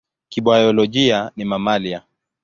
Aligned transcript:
Kibiolojia 0.29 1.31
ni 1.35 1.45
mamalia. 1.45 2.01